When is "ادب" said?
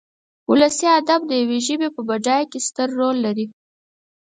0.99-1.21